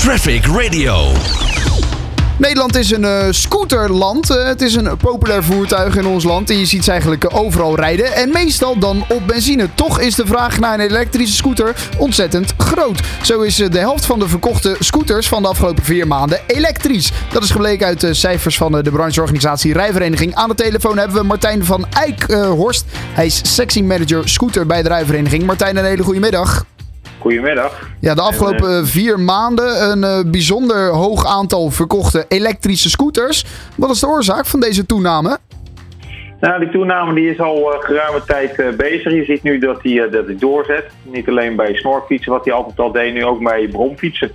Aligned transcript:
Traffic 0.00 0.46
Radio. 0.46 1.12
Nederland 2.38 2.76
is 2.76 2.90
een 2.90 3.02
uh, 3.02 3.26
scooterland. 3.30 4.30
Uh, 4.30 4.44
het 4.44 4.62
is 4.62 4.74
een 4.74 4.96
populair 4.96 5.44
voertuig 5.44 5.96
in 5.96 6.06
ons 6.06 6.24
land. 6.24 6.50
En 6.50 6.58
je 6.58 6.64
ziet 6.64 6.84
ze 6.84 6.90
eigenlijk 6.90 7.36
overal 7.36 7.76
rijden. 7.76 8.14
En 8.14 8.30
meestal 8.32 8.78
dan 8.78 9.04
op 9.08 9.26
benzine. 9.26 9.68
Toch 9.74 10.00
is 10.00 10.14
de 10.14 10.26
vraag 10.26 10.60
naar 10.60 10.74
een 10.74 10.80
elektrische 10.80 11.36
scooter 11.36 11.76
ontzettend 11.98 12.54
groot. 12.56 13.00
Zo 13.22 13.40
is 13.40 13.56
de 13.56 13.78
helft 13.78 14.06
van 14.06 14.18
de 14.18 14.28
verkochte 14.28 14.76
scooters 14.78 15.28
van 15.28 15.42
de 15.42 15.48
afgelopen 15.48 15.84
vier 15.84 16.06
maanden 16.06 16.40
elektrisch. 16.46 17.12
Dat 17.32 17.42
is 17.42 17.50
gebleken 17.50 17.86
uit 17.86 18.00
de 18.00 18.14
cijfers 18.14 18.56
van 18.56 18.72
de 18.72 18.90
brancheorganisatie 18.90 19.72
Rijvereniging. 19.72 20.34
Aan 20.34 20.48
de 20.48 20.54
telefoon 20.54 20.98
hebben 20.98 21.16
we 21.16 21.26
Martijn 21.26 21.64
van 21.64 21.86
Eikhorst. 21.90 22.84
Hij 22.92 23.26
is 23.26 23.54
sectie 23.54 23.84
manager 23.84 24.28
scooter 24.28 24.66
bij 24.66 24.82
de 24.82 24.88
Rijvereniging. 24.88 25.44
Martijn, 25.46 25.76
een 25.76 25.84
hele 25.84 26.02
goede 26.02 26.20
middag. 26.20 26.64
Goedemiddag. 27.20 27.88
Ja, 28.00 28.14
de 28.14 28.20
afgelopen 28.20 28.76
eh, 28.76 28.84
vier 28.84 29.20
maanden 29.20 29.90
een 29.90 29.98
uh, 29.98 30.30
bijzonder 30.30 30.88
hoog 30.88 31.26
aantal 31.26 31.70
verkochte 31.70 32.24
elektrische 32.28 32.90
scooters. 32.90 33.44
Wat 33.76 33.90
is 33.90 34.00
de 34.00 34.06
oorzaak 34.08 34.46
van 34.46 34.60
deze 34.60 34.86
toename? 34.86 35.38
Nou, 36.40 36.60
die 36.60 36.70
toename 36.70 37.14
die 37.14 37.30
is 37.30 37.40
al 37.40 37.74
uh, 37.74 37.80
geruime 37.80 38.22
tijd 38.26 38.76
bezig. 38.76 39.12
Je 39.12 39.24
ziet 39.24 39.42
nu 39.42 39.58
dat 39.58 39.82
hij 39.82 40.08
dat 40.10 40.26
die 40.26 40.36
doorzet. 40.36 40.84
Niet 41.02 41.28
alleen 41.28 41.56
bij 41.56 41.74
snorfietsen, 41.74 42.32
wat 42.32 42.44
hij 42.44 42.54
altijd 42.54 42.78
al 42.78 42.92
deed, 42.92 43.14
nu 43.14 43.24
ook 43.24 43.42
bij 43.42 43.68
bromfietsen. 43.68 44.30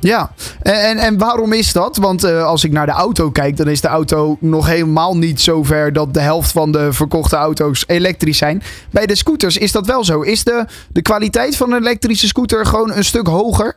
Ja, 0.00 0.30
en, 0.62 0.96
en 0.96 1.18
waarom 1.18 1.52
is 1.52 1.72
dat? 1.72 1.96
Want 1.96 2.24
uh, 2.24 2.44
als 2.44 2.64
ik 2.64 2.72
naar 2.72 2.86
de 2.86 2.92
auto 2.92 3.30
kijk, 3.30 3.56
dan 3.56 3.68
is 3.68 3.80
de 3.80 3.88
auto 3.88 4.36
nog 4.40 4.68
helemaal 4.68 5.16
niet 5.16 5.40
zo 5.40 5.62
ver 5.62 5.92
dat 5.92 6.14
de 6.14 6.20
helft 6.20 6.52
van 6.52 6.72
de 6.72 6.92
verkochte 6.92 7.36
auto's 7.36 7.84
elektrisch 7.86 8.38
zijn. 8.38 8.62
Bij 8.92 9.06
de 9.06 9.16
scooters 9.16 9.58
is 9.58 9.72
dat 9.72 9.86
wel 9.86 10.04
zo. 10.04 10.20
Is 10.20 10.44
de, 10.44 10.64
de 10.92 11.02
kwaliteit 11.02 11.56
van 11.56 11.72
een 11.72 11.80
elektrische 11.80 12.26
scooter 12.26 12.66
gewoon 12.66 12.92
een 12.92 13.04
stuk 13.04 13.26
hoger? 13.26 13.76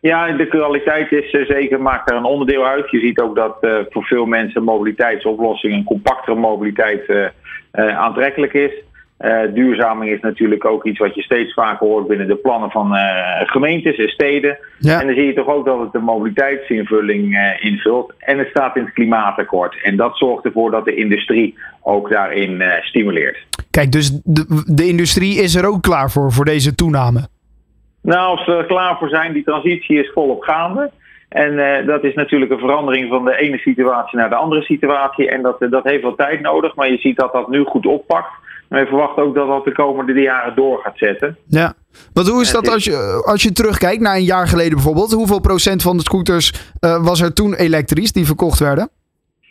Ja, 0.00 0.32
de 0.32 0.46
kwaliteit 0.46 1.12
is 1.12 1.32
uh, 1.32 1.46
zeker, 1.46 1.80
maakt 1.80 2.10
er 2.10 2.16
een 2.16 2.24
onderdeel 2.24 2.66
uit. 2.66 2.90
Je 2.90 3.00
ziet 3.00 3.20
ook 3.20 3.36
dat 3.36 3.56
uh, 3.60 3.78
voor 3.90 4.04
veel 4.04 4.26
mensen 4.26 4.62
mobiliteitsoplossing, 4.62 5.74
een 5.74 5.84
compactere 5.84 6.36
mobiliteit 6.36 7.32
aantrekkelijk 7.72 8.52
is. 8.52 8.72
Uh, 9.20 9.54
duurzaming 9.54 10.10
is 10.10 10.20
natuurlijk 10.20 10.64
ook 10.64 10.84
iets 10.84 10.98
wat 10.98 11.14
je 11.14 11.22
steeds 11.22 11.52
vaker 11.52 11.86
hoort 11.86 12.06
binnen 12.06 12.26
de 12.26 12.36
plannen 12.36 12.70
van 12.70 12.94
uh, 12.94 13.00
gemeentes 13.44 13.96
en 13.96 14.08
steden. 14.08 14.58
Ja. 14.78 15.00
En 15.00 15.06
dan 15.06 15.16
zie 15.16 15.26
je 15.26 15.34
toch 15.34 15.46
ook 15.46 15.64
dat 15.64 15.80
het 15.80 15.92
de 15.92 15.98
mobiliteitsinvulling 15.98 17.34
uh, 17.34 17.64
invult. 17.64 18.12
En 18.18 18.38
het 18.38 18.48
staat 18.48 18.76
in 18.76 18.84
het 18.84 18.92
klimaatakkoord. 18.92 19.76
En 19.82 19.96
dat 19.96 20.16
zorgt 20.16 20.44
ervoor 20.44 20.70
dat 20.70 20.84
de 20.84 20.94
industrie 20.94 21.58
ook 21.82 22.10
daarin 22.10 22.62
stimuleert. 22.80 23.46
Kijk, 23.70 23.92
dus 23.92 24.20
de, 24.24 24.64
de, 24.74 24.86
industrie 24.86 25.42
is 25.42 25.54
er 25.54 25.66
ook 25.66 25.82
klaar 25.82 26.10
voor, 26.10 26.32
voor 26.32 26.44
deze 26.44 26.74
toename? 26.74 27.28
Nou, 28.02 28.36
als 28.36 28.46
we 28.46 28.52
er 28.52 28.66
klaar 28.66 28.98
voor 28.98 29.08
zijn, 29.08 29.32
die 29.32 29.44
transitie 29.44 29.98
is 29.98 30.10
volop 30.12 30.42
gaande. 30.42 30.90
En 31.28 31.86
dat 31.86 32.04
is 32.04 32.14
natuurlijk 32.14 32.50
een 32.50 32.58
verandering 32.58 33.08
van 33.08 33.24
de 33.24 33.36
ene 33.36 33.58
situatie 33.58 34.18
naar 34.18 34.28
de 34.28 34.34
andere 34.34 34.62
situatie. 34.62 35.30
En 35.30 35.42
dat, 35.42 35.66
dat 35.70 35.84
heeft 35.84 36.02
wel 36.02 36.14
tijd 36.14 36.40
nodig, 36.40 36.74
maar 36.74 36.90
je 36.90 36.98
ziet 36.98 37.16
dat 37.16 37.32
dat 37.32 37.48
nu 37.48 37.64
goed 37.64 37.86
oppakt. 37.86 38.44
We 38.68 38.86
verwachten 38.86 39.22
ook 39.22 39.34
dat 39.34 39.48
dat 39.48 39.64
de 39.64 39.72
komende 39.72 40.20
jaren 40.20 40.54
door 40.54 40.78
gaat 40.78 40.98
zetten. 40.98 41.36
Ja. 41.48 41.74
Want 42.12 42.28
hoe 42.28 42.40
is 42.40 42.52
dat 42.52 42.68
als 42.68 42.84
je, 42.84 43.22
als 43.26 43.42
je 43.42 43.52
terugkijkt 43.52 44.00
naar 44.00 44.16
een 44.16 44.24
jaar 44.24 44.48
geleden 44.48 44.74
bijvoorbeeld? 44.74 45.12
Hoeveel 45.12 45.40
procent 45.40 45.82
van 45.82 45.96
de 45.96 46.02
scooters 46.02 46.72
uh, 46.80 47.04
was 47.04 47.20
er 47.20 47.34
toen 47.34 47.54
elektrisch 47.54 48.12
die 48.12 48.26
verkocht 48.26 48.58
werden? 48.58 48.90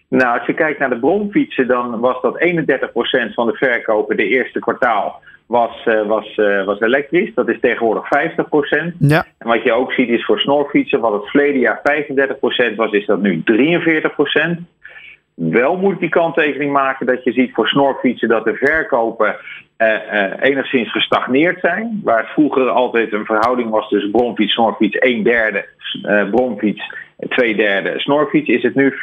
Nou, 0.10 0.38
als 0.38 0.48
je 0.48 0.54
kijkt 0.54 0.80
naar 0.80 0.90
de 0.90 1.00
bromfietsen, 1.00 1.68
dan 1.68 2.00
was 2.00 2.22
dat 2.22 2.40
31% 2.40 3.34
van 3.34 3.48
de 3.48 3.54
verkopen 3.54 4.18
de 4.18 4.28
eerste 4.28 4.60
kwartaal 4.60 5.22
was, 5.46 5.86
uh, 5.86 6.08
was, 6.08 6.38
uh, 6.38 6.66
was 6.66 6.80
elektrisch. 6.80 7.34
Dat 7.34 7.50
is 7.50 7.60
tegenwoordig 7.60 8.08
50%. 8.08 8.96
Ja. 9.00 9.26
En 9.38 9.48
wat 9.48 9.64
je 9.64 9.74
ook 9.74 9.92
ziet 9.92 10.10
is 10.10 10.26
voor 10.26 10.40
snorfietsen, 10.40 11.00
wat 11.00 11.14
het 11.14 11.30
verleden 11.30 11.60
jaar 11.60 11.82
35% 12.72 12.76
was, 12.76 12.92
is 12.92 13.06
dat 13.06 13.22
nu 13.22 13.44
43%. 13.44 14.68
Wel 15.36 15.78
moet 15.78 15.94
ik 15.94 16.00
die 16.00 16.10
kanttekening 16.10 16.72
maken 16.72 17.06
dat 17.06 17.24
je 17.24 17.32
ziet 17.32 17.54
voor 17.54 17.68
snorfietsen 17.68 18.28
dat 18.28 18.44
de 18.44 18.56
verkopen 18.56 19.36
eh, 19.78 20.24
eh, 20.24 20.34
enigszins 20.42 20.92
gestagneerd 20.92 21.60
zijn. 21.60 22.02
Waar 22.04 22.18
het 22.18 22.28
vroeger 22.28 22.70
altijd 22.70 23.14
een 23.14 23.26
verhouding 23.26 23.70
was 23.70 23.90
tussen 23.90 24.12
bromfiets, 24.12 24.54
snorfiets, 24.54 24.98
een 25.00 25.24
derde 25.24 25.66
uh, 26.04 26.30
bromfiets, 26.30 26.94
twee 27.30 27.56
derde 27.56 28.00
snorfiets, 28.00 28.50
is 28.50 28.64
het 28.64 28.76
nu 28.76 28.92
50-50 28.92 28.98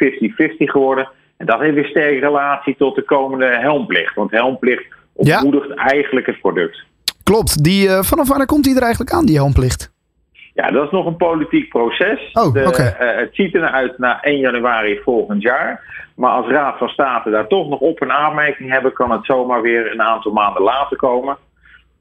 geworden. 0.57 1.09
En 1.37 1.45
dat 1.45 1.59
heeft 1.59 1.77
een 1.77 1.85
sterke 1.85 2.19
relatie 2.19 2.75
tot 2.77 2.95
de 2.95 3.03
komende 3.03 3.45
helmplicht. 3.45 4.15
Want 4.15 4.31
helmplicht 4.31 4.85
ontmoedigt 5.13 5.67
ja. 5.67 5.75
eigenlijk 5.75 6.25
het 6.25 6.39
product. 6.41 6.83
Klopt. 7.23 7.63
Die, 7.63 7.87
uh, 7.87 8.01
vanaf 8.01 8.27
wanneer 8.27 8.45
komt 8.45 8.63
die 8.63 8.75
er 8.75 8.81
eigenlijk 8.81 9.11
aan, 9.11 9.25
die 9.25 9.35
helmplicht? 9.35 9.92
Ja, 10.53 10.71
dat 10.71 10.85
is 10.85 10.91
nog 10.91 11.05
een 11.05 11.15
politiek 11.15 11.69
proces. 11.69 12.31
Oh, 12.33 12.53
de, 12.53 12.67
okay. 12.67 12.85
uh, 12.85 13.19
het 13.19 13.35
ziet 13.35 13.55
eruit 13.55 13.97
naar 13.97 14.19
1 14.21 14.39
januari 14.39 14.99
volgend 15.03 15.41
jaar. 15.41 15.81
Maar 16.15 16.31
als 16.31 16.47
Raad 16.47 16.77
van 16.77 16.87
State 16.87 17.29
daar 17.29 17.47
toch 17.47 17.69
nog 17.69 17.79
op 17.79 18.01
een 18.01 18.11
aanmerking 18.11 18.71
hebben, 18.71 18.93
kan 18.93 19.11
het 19.11 19.25
zomaar 19.25 19.61
weer 19.61 19.91
een 19.91 20.01
aantal 20.01 20.31
maanden 20.31 20.63
later 20.63 20.97
komen. 20.97 21.37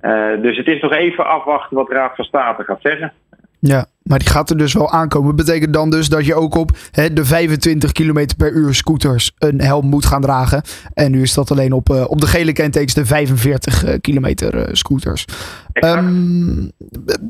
Uh, 0.00 0.42
dus 0.42 0.56
het 0.56 0.66
is 0.66 0.80
nog 0.80 0.92
even 0.92 1.26
afwachten 1.26 1.76
wat 1.76 1.90
Raad 1.90 2.14
van 2.14 2.24
State 2.24 2.64
gaat 2.64 2.80
zeggen. 2.80 3.12
Ja, 3.58 3.86
maar 4.02 4.18
die 4.18 4.28
gaat 4.28 4.50
er 4.50 4.56
dus 4.56 4.72
wel 4.72 4.90
aankomen. 4.90 5.36
Betekent 5.36 5.72
dan 5.72 5.90
dus 5.90 6.08
dat 6.08 6.24
je 6.24 6.34
ook 6.34 6.54
op 6.54 6.76
hè, 6.90 7.12
de 7.12 7.24
25 7.24 7.92
km 7.92 8.26
per 8.36 8.52
uur 8.52 8.74
scooters 8.74 9.32
een 9.38 9.60
helm 9.60 9.86
moet 9.86 10.06
gaan 10.06 10.20
dragen. 10.20 10.62
En 10.94 11.10
nu 11.10 11.22
is 11.22 11.34
dat 11.34 11.50
alleen 11.50 11.72
op, 11.72 11.90
uh, 11.90 12.04
op 12.08 12.20
de 12.20 12.26
gele 12.26 12.52
kentekens 12.52 12.94
de 12.94 13.06
45 13.06 13.84
uh, 13.84 13.94
kilometer 14.00 14.54
uh, 14.54 14.62
scooters. 14.72 15.24
Um, 15.72 16.70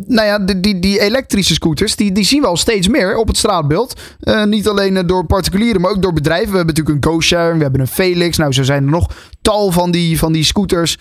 nou 0.06 0.26
ja, 0.26 0.38
die, 0.38 0.60
die, 0.60 0.78
die, 0.78 1.00
elektrische 1.00 1.54
scooters, 1.54 1.96
die, 1.96 2.12
die 2.12 2.24
zien 2.24 2.40
we 2.40 2.46
al 2.46 2.56
steeds 2.56 2.88
meer 2.88 3.16
op 3.16 3.28
het 3.28 3.36
straatbeeld. 3.36 4.00
niet 4.44 4.68
alleen 4.68 5.06
door 5.06 5.26
particulieren, 5.26 5.80
maar 5.80 5.90
ook 5.90 6.02
door 6.02 6.12
bedrijven. 6.12 6.50
We 6.50 6.56
hebben 6.56 6.74
natuurlijk 6.74 7.04
een 7.04 7.12
GoShare, 7.12 7.56
we 7.56 7.62
hebben 7.62 7.80
een 7.80 7.86
Felix. 7.86 8.36
Nou, 8.36 8.52
zo 8.52 8.62
zijn 8.62 8.84
er 8.84 8.90
nog 8.90 9.10
tal 9.42 9.70
van 9.70 9.90
die, 9.90 10.18
van 10.18 10.32
die 10.32 10.44
scooters 10.44 10.98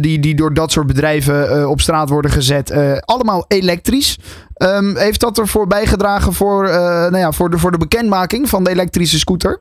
die, 0.00 0.18
die 0.18 0.34
door 0.34 0.54
dat 0.54 0.72
soort 0.72 0.86
bedrijven 0.86 1.68
op 1.68 1.80
straat 1.80 2.08
worden 2.08 2.30
gezet. 2.30 2.72
allemaal 3.04 3.44
elektrisch. 3.48 4.18
Um, 4.62 4.85
heeft 4.94 5.20
dat 5.20 5.38
ervoor 5.38 5.66
bijgedragen 5.66 6.32
voor, 6.32 6.64
uh, 6.64 6.70
nou 7.10 7.16
ja, 7.16 7.32
voor, 7.32 7.50
de, 7.50 7.58
voor 7.58 7.70
de 7.70 7.78
bekendmaking 7.78 8.48
van 8.48 8.64
de 8.64 8.70
elektrische 8.70 9.18
scooter? 9.18 9.60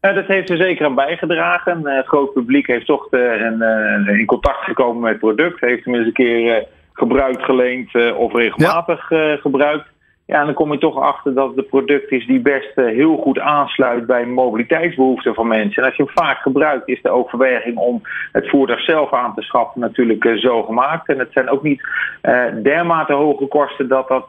Uh, 0.00 0.14
dat 0.14 0.26
heeft 0.26 0.50
er 0.50 0.56
zeker 0.56 0.86
aan 0.86 0.94
bijgedragen. 0.94 1.80
Uh, 1.84 1.96
het 1.96 2.06
groot 2.06 2.32
publiek 2.32 2.66
heeft 2.66 2.86
toch 2.86 3.06
een, 3.10 4.08
in 4.18 4.26
contact 4.26 4.64
gekomen 4.64 5.02
met 5.02 5.10
het 5.10 5.20
product. 5.20 5.60
Heeft 5.60 5.84
hem 5.84 5.94
eens 5.94 6.06
een 6.06 6.12
keer 6.12 6.66
gebruikt, 6.92 7.42
geleend 7.42 8.14
of 8.16 8.32
regelmatig 8.32 9.10
ja. 9.10 9.36
gebruikt. 9.36 9.88
Ja, 10.30 10.40
en 10.40 10.44
dan 10.44 10.54
kom 10.54 10.72
je 10.72 10.78
toch 10.78 10.98
achter 10.98 11.34
dat 11.34 11.52
het 11.56 11.68
product 11.68 12.10
is 12.10 12.26
die 12.26 12.40
best 12.40 12.70
heel 12.74 13.16
goed 13.16 13.38
aansluit 13.38 14.06
bij 14.06 14.26
mobiliteitsbehoeften 14.26 15.34
van 15.34 15.48
mensen. 15.48 15.82
En 15.82 15.88
als 15.88 15.96
je 15.96 16.02
hem 16.02 16.24
vaak 16.24 16.38
gebruikt, 16.38 16.88
is 16.88 17.02
de 17.02 17.10
overweging 17.10 17.76
om 17.76 18.02
het 18.32 18.48
voertuig 18.48 18.80
zelf 18.80 19.12
aan 19.12 19.34
te 19.34 19.42
schaffen 19.42 19.80
natuurlijk 19.80 20.24
uh, 20.24 20.36
zo 20.36 20.62
gemaakt. 20.62 21.08
En 21.08 21.18
het 21.18 21.32
zijn 21.32 21.48
ook 21.48 21.62
niet 21.62 21.82
uh, 22.22 22.42
dermate 22.62 23.12
hoge 23.12 23.46
kosten 23.46 23.88
dat 23.88 24.08
dat 24.08 24.28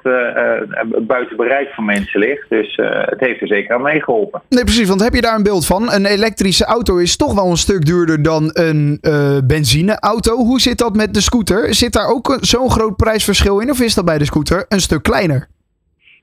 buiten 1.07 1.37
bereik 1.37 1.69
van 1.73 1.85
mensen 1.85 2.19
ligt. 2.19 2.49
Dus 2.49 2.75
het 3.05 3.19
heeft 3.19 3.41
er 3.41 3.47
zeker 3.47 3.75
aan 3.75 3.81
meegeholpen. 3.81 4.41
Nee, 4.49 4.63
precies. 4.63 4.87
Want 4.87 5.03
heb 5.03 5.13
je 5.13 5.21
daar 5.21 5.35
een 5.35 5.43
beeld 5.43 5.65
van? 5.65 5.91
Een 5.91 6.05
elektrische 6.05 6.65
auto 6.65 6.97
is 6.97 7.17
toch 7.17 7.33
wel 7.33 7.49
een 7.49 7.57
stuk 7.57 7.85
duurder 7.85 8.23
dan 8.23 8.49
een 8.53 8.99
benzineauto. 9.47 10.35
Hoe 10.35 10.59
zit 10.59 10.77
dat 10.77 10.95
met 10.95 11.13
de 11.13 11.21
scooter? 11.21 11.73
Zit 11.73 11.93
daar 11.93 12.07
ook 12.07 12.37
zo'n 12.39 12.71
groot 12.71 12.95
prijsverschil 12.95 13.59
in? 13.59 13.69
Of 13.69 13.81
is 13.81 13.95
dat 13.95 14.05
bij 14.05 14.17
de 14.17 14.25
scooter 14.25 14.65
een 14.69 14.81
stuk 14.81 15.03
kleiner? 15.03 15.49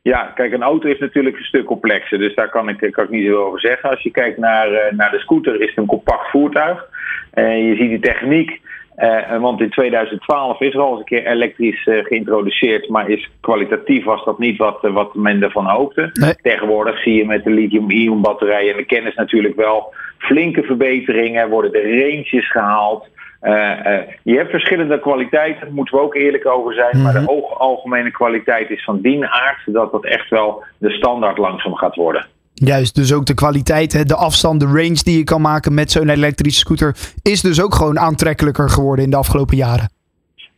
Ja, 0.02 0.32
kijk, 0.34 0.52
een 0.52 0.62
auto 0.62 0.88
is 0.88 0.98
natuurlijk 0.98 1.36
een 1.36 1.44
stuk 1.44 1.64
complexer, 1.64 2.18
dus 2.18 2.34
daar 2.34 2.50
kan 2.50 2.68
ik, 2.68 2.88
kan 2.90 3.04
ik 3.04 3.10
niet 3.10 3.26
veel 3.26 3.44
over 3.44 3.60
zeggen. 3.60 3.90
Als 3.90 4.02
je 4.02 4.10
kijkt 4.10 4.38
naar, 4.38 4.72
uh, 4.72 4.78
naar 4.90 5.10
de 5.10 5.18
scooter, 5.18 5.60
is 5.60 5.68
het 5.68 5.76
een 5.76 5.86
compact 5.86 6.30
voertuig. 6.30 6.88
Uh, 7.34 7.68
je 7.68 7.76
ziet 7.76 7.88
die 7.88 8.00
techniek, 8.00 8.60
uh, 8.96 9.40
want 9.40 9.60
in 9.60 9.70
2012 9.70 10.60
is 10.60 10.74
er 10.74 10.80
al 10.80 10.90
eens 10.90 10.98
een 10.98 11.04
keer 11.04 11.26
elektrisch 11.26 11.82
geïntroduceerd, 11.82 12.88
maar 12.88 13.10
is 13.10 13.30
kwalitatief 13.40 14.04
was 14.04 14.24
dat 14.24 14.38
niet 14.38 14.56
wat, 14.56 14.78
wat 14.80 15.14
men 15.14 15.42
ervan 15.42 15.66
hoopte. 15.66 16.10
Nee. 16.12 16.34
Tegenwoordig 16.42 17.02
zie 17.02 17.14
je 17.14 17.26
met 17.26 17.44
de 17.44 17.50
lithium-ion 17.50 18.20
batterijen 18.20 18.70
en 18.70 18.76
de 18.76 18.84
kennis 18.84 19.14
natuurlijk 19.14 19.56
wel 19.56 19.94
flinke 20.18 20.62
verbeteringen, 20.62 21.48
worden 21.48 21.72
de 21.72 22.02
ranges 22.02 22.50
gehaald. 22.50 23.08
Uh, 23.42 23.52
uh, 23.52 23.98
je 24.22 24.36
hebt 24.36 24.50
verschillende 24.50 25.00
kwaliteiten, 25.00 25.60
daar 25.60 25.74
moeten 25.74 25.96
we 25.96 26.04
ook 26.04 26.14
eerlijk 26.14 26.46
over 26.46 26.74
zijn. 26.74 26.96
Mm 26.96 27.04
-hmm. 27.04 27.12
Maar 27.12 27.22
de 27.22 27.56
algemene 27.58 28.10
kwaliteit 28.10 28.70
is 28.70 28.84
van 28.84 29.00
die 29.00 29.26
aard 29.26 29.60
dat 29.64 29.92
dat 29.92 30.04
echt 30.04 30.30
wel 30.30 30.64
de 30.78 30.90
standaard 30.90 31.38
langzaam 31.38 31.74
gaat 31.74 31.94
worden. 31.94 32.26
Juist, 32.54 32.94
dus 32.94 33.14
ook 33.14 33.26
de 33.26 33.34
kwaliteit, 33.34 34.08
de 34.08 34.14
afstand, 34.14 34.60
de 34.60 34.66
range 34.66 35.02
die 35.02 35.18
je 35.18 35.24
kan 35.24 35.40
maken 35.40 35.74
met 35.74 35.90
zo'n 35.90 36.08
elektrische 36.08 36.60
scooter, 36.60 36.96
is 37.22 37.40
dus 37.40 37.62
ook 37.62 37.74
gewoon 37.74 37.98
aantrekkelijker 37.98 38.70
geworden 38.70 39.04
in 39.04 39.10
de 39.10 39.16
afgelopen 39.16 39.56
jaren. 39.56 39.88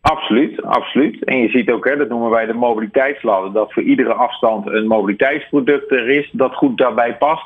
Absoluut, 0.00 0.62
absoluut. 0.62 1.25
En 1.25 1.37
je 1.37 1.49
ziet 1.49 1.71
ook, 1.71 1.85
hè, 1.88 1.97
dat 1.97 2.09
noemen 2.09 2.31
wij 2.31 2.47
de 2.47 2.53
mobiliteitsladder, 2.53 3.53
dat 3.53 3.73
voor 3.73 3.83
iedere 3.83 4.12
afstand 4.12 4.67
een 4.67 4.87
mobiliteitsproduct 4.87 5.91
er 5.91 6.09
is 6.09 6.31
dat 6.33 6.55
goed 6.55 6.79
daarbij 6.79 7.17
past. 7.17 7.44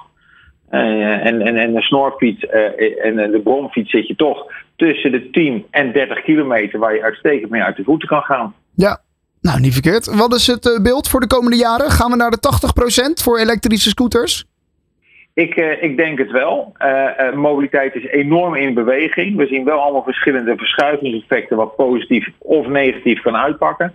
Uh, 0.74 1.26
en, 1.26 1.42
en, 1.42 1.56
en 1.56 1.72
de 1.74 1.82
snorfiets 1.82 2.42
uh, 2.42 3.04
en 3.06 3.30
de 3.30 3.40
bromfiets 3.44 3.90
zit 3.90 4.06
je 4.06 4.16
toch 4.16 4.52
tussen 4.76 5.12
de 5.12 5.30
10 5.30 5.66
en 5.70 5.92
30 5.92 6.22
kilometer 6.22 6.78
waar 6.78 6.94
je 6.94 7.02
uitstekend 7.02 7.50
mee 7.50 7.62
uit 7.62 7.76
de 7.76 7.84
voeten 7.84 8.08
kan 8.08 8.22
gaan. 8.22 8.54
Ja, 8.74 9.00
Nou, 9.40 9.60
niet 9.60 9.72
verkeerd. 9.72 10.14
Wat 10.14 10.34
is 10.34 10.46
het 10.46 10.80
beeld 10.82 11.08
voor 11.08 11.20
de 11.20 11.26
komende 11.26 11.56
jaren? 11.56 11.90
Gaan 11.90 12.10
we 12.10 12.16
naar 12.16 12.30
de 12.30 12.38
80% 13.18 13.22
voor 13.22 13.38
elektrische 13.38 13.88
scooters? 13.88 14.44
Ik, 15.34 15.54
ik 15.80 15.96
denk 15.96 16.18
het 16.18 16.30
wel. 16.30 16.72
Uh, 16.78 17.32
mobiliteit 17.34 17.94
is 17.94 18.06
enorm 18.06 18.54
in 18.54 18.74
beweging. 18.74 19.36
We 19.36 19.46
zien 19.46 19.64
wel 19.64 19.80
allemaal 19.80 20.02
verschillende 20.02 20.56
verschuivingseffecten, 20.56 21.56
wat 21.56 21.76
positief 21.76 22.28
of 22.38 22.66
negatief 22.66 23.22
kan 23.22 23.36
uitpakken. 23.36 23.92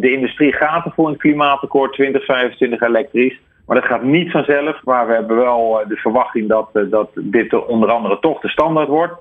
de 0.00 0.12
industrie 0.12 0.52
gaat 0.52 0.84
er 0.84 0.92
voor 0.94 1.08
een 1.08 1.16
klimaatakkoord 1.16 1.92
2025 1.92 2.80
elektrisch. 2.80 3.40
Maar 3.70 3.80
dat 3.80 3.88
gaat 3.88 4.02
niet 4.02 4.30
vanzelf. 4.30 4.80
Maar 4.84 5.06
we 5.06 5.12
hebben 5.12 5.36
wel 5.36 5.82
de 5.88 5.96
verwachting 5.96 6.48
dat, 6.48 6.68
dat 6.90 7.10
dit 7.14 7.66
onder 7.66 7.90
andere 7.90 8.18
toch 8.20 8.40
de 8.40 8.48
standaard 8.48 8.88
wordt. 8.88 9.14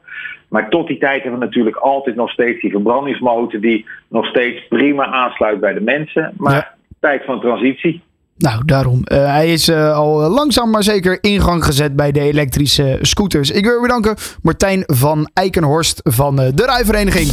Maar 0.47 0.69
tot 0.69 0.87
die 0.87 0.97
tijd 0.97 1.21
hebben 1.21 1.39
we 1.39 1.45
natuurlijk 1.45 1.75
altijd 1.75 2.15
nog 2.15 2.29
steeds 2.29 2.61
die 2.61 2.71
verbrandingsmotor 2.71 3.59
die 3.59 3.85
nog 4.07 4.25
steeds 4.25 4.67
prima 4.67 5.05
aansluit 5.05 5.59
bij 5.59 5.73
de 5.73 5.81
mensen. 5.81 6.33
Maar 6.37 6.75
tijd 6.99 7.25
van 7.25 7.39
transitie. 7.39 8.01
Nou, 8.37 8.65
daarom. 8.65 9.01
Uh, 9.03 9.33
hij 9.33 9.51
is 9.53 9.69
uh, 9.69 9.95
al 9.95 10.29
langzaam 10.29 10.69
maar 10.69 10.83
zeker 10.83 11.17
in 11.21 11.41
gang 11.41 11.65
gezet 11.65 11.95
bij 11.95 12.11
de 12.11 12.21
elektrische 12.21 12.97
scooters. 13.01 13.51
Ik 13.51 13.65
wil 13.65 13.81
bedanken 13.81 14.15
Martijn 14.41 14.83
van 14.85 15.29
Eikenhorst 15.33 15.99
van 16.03 16.41
uh, 16.41 16.47
de 16.53 16.65
Rijvereniging. 16.65 17.27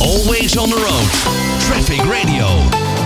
Always 0.00 0.58
on 0.58 0.68
the 0.68 0.82
road. 0.88 1.10
Traffic 1.58 2.00
Radio. 2.00 3.01